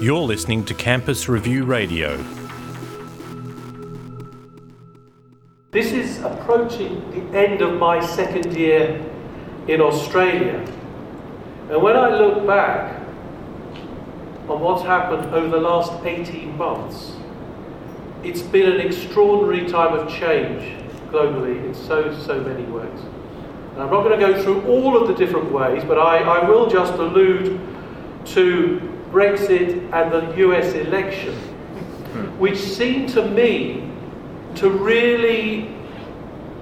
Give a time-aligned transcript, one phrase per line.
[0.00, 2.16] You're listening to Campus Review Radio.
[5.70, 9.06] This is approaching the end of my second year
[9.68, 10.58] in Australia.
[11.70, 13.00] And when I look back
[14.48, 17.12] on what's happened over the last 18 months,
[18.24, 20.76] it's been an extraordinary time of change
[21.12, 22.98] globally in so, so many ways.
[23.74, 26.48] And I'm not going to go through all of the different ways, but I, I
[26.48, 27.60] will just allude
[28.26, 28.80] to
[29.10, 32.38] Brexit and the US election, hmm.
[32.38, 33.90] which seem to me
[34.56, 35.74] to really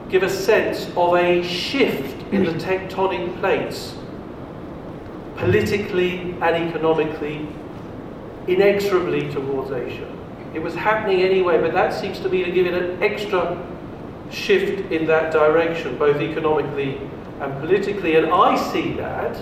[0.09, 3.95] give a sense of a shift in the tectonic plates,
[5.37, 7.47] politically and economically,
[8.47, 10.15] inexorably towards Asia.
[10.55, 13.63] It was happening anyway, but that seems to me to give it an extra
[14.31, 16.99] shift in that direction, both economically
[17.41, 18.17] and politically.
[18.17, 19.37] And I see that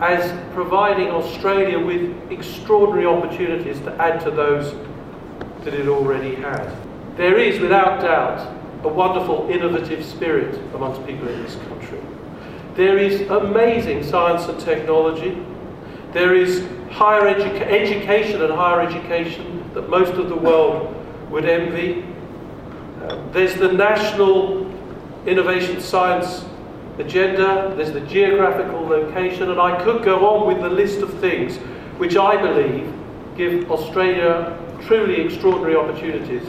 [0.00, 4.74] as providing Australia with extraordinary opportunities to add to those
[5.64, 6.70] that it already had.
[7.16, 8.52] There is, without doubt,
[8.84, 12.00] a wonderful innovative spirit amongst people in this country.
[12.74, 15.40] There is amazing science and technology.
[16.12, 20.94] There is higher edu- education and higher education that most of the world
[21.30, 22.04] would envy.
[23.02, 24.70] Uh, there's the national
[25.26, 26.44] innovation science
[26.98, 31.56] agenda, there's the geographical location, and I could go on with the list of things
[31.98, 32.92] which I believe
[33.36, 36.42] give Australia truly extraordinary opportunities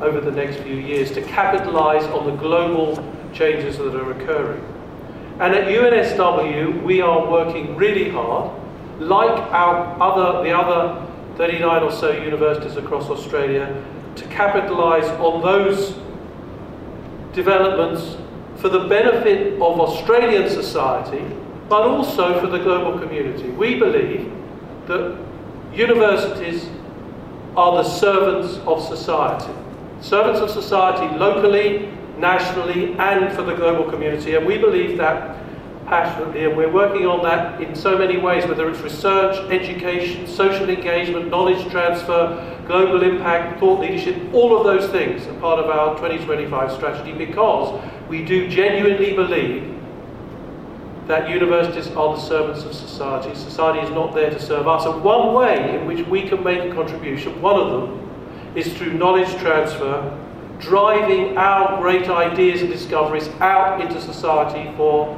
[0.00, 2.96] over the next few years to capitalise on the global
[3.32, 4.64] changes that are occurring.
[5.40, 8.50] And at UNSW, we are working really hard,
[9.00, 13.84] like our other, the other 39 or so universities across Australia,
[14.16, 15.94] to capitalise on those
[17.32, 18.16] developments
[18.58, 21.24] for the benefit of Australian society,
[21.68, 23.50] but also for the global community.
[23.50, 24.32] We believe
[24.86, 25.16] that
[25.72, 26.68] universities
[27.56, 29.52] are the servants of society.
[30.00, 31.88] Servants of society locally,
[32.18, 34.34] nationally, and for the global community.
[34.34, 35.36] And we believe that
[35.86, 40.68] passionately, and we're working on that in so many ways, whether it's research, education, social
[40.68, 45.96] engagement, knowledge transfer, global impact, thought leadership, all of those things are part of our
[45.96, 49.74] 2025 strategy because we do genuinely believe
[51.06, 53.34] that universities are the servants of society.
[53.34, 54.84] Society is not there to serve us.
[54.84, 58.92] And one way in which we can make a contribution, one of them, is through
[58.92, 60.18] knowledge transfer,
[60.58, 65.16] driving our great ideas and discoveries out into society for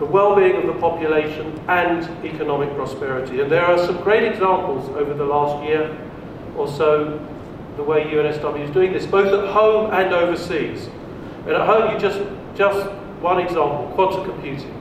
[0.00, 3.40] the well-being of the population and economic prosperity.
[3.40, 5.96] And there are some great examples over the last year
[6.56, 7.24] or so
[7.76, 10.88] the way UNSW is doing this, both at home and overseas.
[11.46, 12.20] And at home, you just
[12.54, 12.90] just
[13.20, 14.80] one example: quantum computing.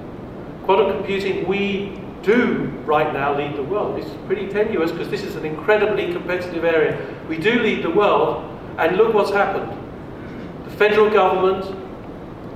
[0.65, 3.99] Quantum computing, we do right now lead the world.
[3.99, 6.97] It's pretty tenuous because this is an incredibly competitive area.
[7.27, 9.71] We do lead the world, and look what's happened.
[10.65, 11.65] The federal government,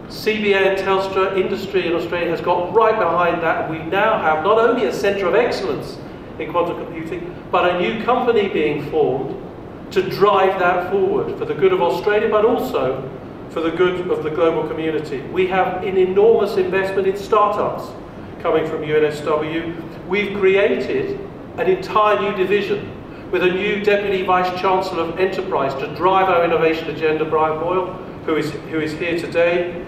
[0.08, 3.70] CBA and Telstra industry in Australia has got right behind that.
[3.70, 5.98] We now have not only a centre of excellence
[6.40, 9.36] in quantum computing, but a new company being formed
[9.92, 13.10] to drive that forward for the good of Australia, but also
[13.50, 15.22] for the good of the global community.
[15.22, 17.92] We have an enormous investment in startups
[18.42, 20.08] coming from UNSW.
[20.08, 21.20] We've created
[21.58, 22.94] an entire new division
[23.32, 27.94] with a new Deputy Vice Chancellor of Enterprise to drive our innovation agenda, Brian Boyle,
[28.26, 29.86] who is, who is here today.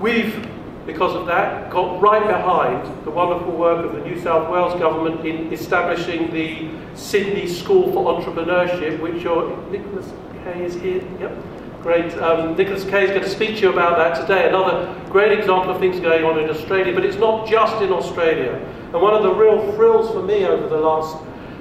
[0.00, 0.46] We've,
[0.86, 5.26] because of that, got right behind the wonderful work of the New South Wales government
[5.26, 10.12] in establishing the Sydney School for Entrepreneurship, which your Nicholas
[10.44, 11.02] Kay is here.
[11.18, 11.55] Yep.
[11.86, 12.18] Great.
[12.18, 14.48] Um, Nicholas Kay is going to speak to you about that today.
[14.48, 18.54] Another great example of things going on in Australia, but it's not just in Australia.
[18.92, 21.16] And one of the real thrills for me over the last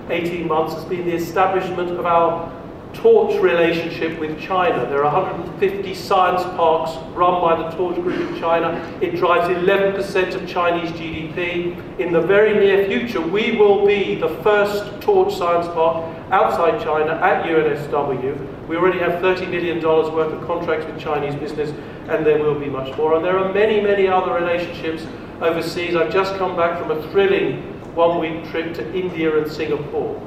[0.10, 2.52] 18 months has been the establishment of our
[2.96, 4.90] Torch relationship with China.
[4.90, 8.98] There are 150 science parks run by the Torch Group in China.
[9.02, 12.00] It drives 11% of Chinese GDP.
[12.00, 17.12] In the very near future, we will be the first Torch science park outside China
[17.12, 18.55] at UNSW.
[18.68, 21.70] We already have $30 million worth of contracts with Chinese business,
[22.08, 23.16] and there will be much more.
[23.16, 25.06] And there are many, many other relationships
[25.42, 25.96] overseas.
[25.96, 27.62] I've just come back from a thrilling
[27.94, 30.22] one week trip to India and Singapore.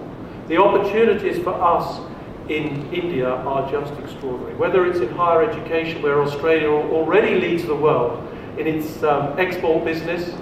[0.49, 2.01] The opportunities for us
[2.49, 4.55] in India are just extraordinary.
[4.55, 8.27] Whether it's in higher education, where Australia already leads the world
[8.57, 10.35] in its um, export business,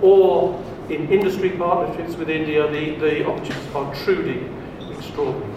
[0.00, 4.48] or in industry partnerships with India, the, the opportunities are truly
[4.90, 5.51] extraordinary.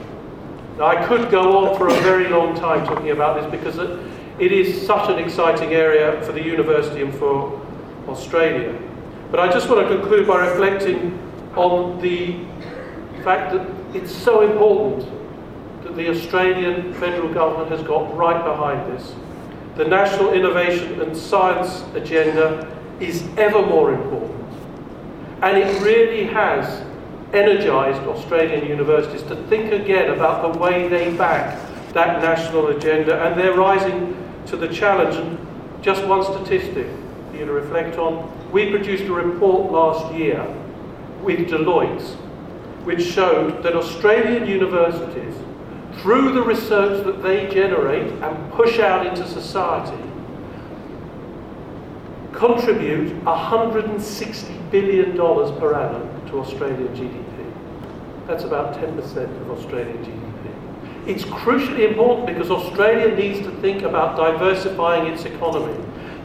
[0.77, 4.00] Now, I could go on for a very long time talking about this because it,
[4.39, 7.62] it is such an exciting area for the university and for
[8.10, 8.77] Australia.
[9.31, 11.18] But I just want to conclude by reflecting
[11.56, 12.39] on the
[13.24, 15.10] fact that it's so important
[15.83, 19.16] that the Australian federal government has got right behind this.
[19.78, 22.69] The National Innovation and Science Agenda
[23.00, 24.54] is ever more important.
[25.42, 26.81] And it really has
[27.33, 31.60] energised Australian universities to think again about the way they back
[31.95, 35.16] that national agenda, and they're rising to the challenge.
[35.16, 35.39] And
[35.81, 36.88] just one statistic
[37.31, 38.30] for you to reflect on.
[38.51, 40.45] We produced a report last year
[41.22, 42.16] with Deloitte,
[42.83, 45.36] which showed that Australian universities,
[46.01, 50.05] through the research that they generate and push out into society,
[52.36, 57.54] contribute $160 billion per annum to Australian GDP.
[58.28, 58.98] That's about 10%
[59.42, 61.08] of Australian GDP.
[61.08, 65.76] It's crucially important because Australia needs to think about diversifying its economy.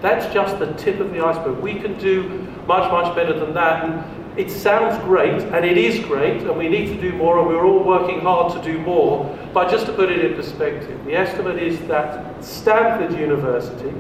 [0.01, 1.59] That's just the tip of the iceberg.
[1.59, 2.29] We can do
[2.67, 3.85] much, much better than that.
[3.85, 7.47] And it sounds great, and it is great, and we need to do more, and
[7.47, 9.39] we're all working hard to do more.
[9.53, 13.93] But just to put it in perspective, the estimate is that Stanford University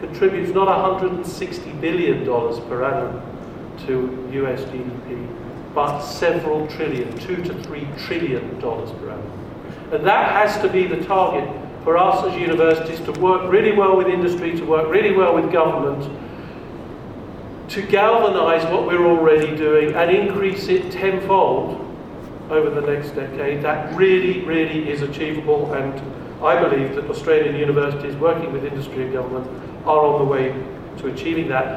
[0.00, 2.24] contributes not $160 billion
[2.68, 3.22] per annum
[3.86, 9.32] to US GDP, but several trillion, two to three trillion dollars per annum.
[9.92, 11.48] And that has to be the target
[11.84, 15.50] for us as universities to work really well with industry, to work really well with
[15.52, 16.10] government,
[17.70, 21.84] to galvanise what we're already doing and increase it tenfold
[22.50, 23.62] over the next decade.
[23.62, 25.94] That really, really is achievable, and
[26.42, 30.52] I believe that Australian universities working with industry and government are on the way
[30.98, 31.76] to achieving that.